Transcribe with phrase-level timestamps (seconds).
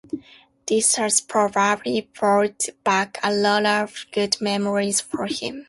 [0.65, 5.59] This has probably brought back a lot of good memories for him.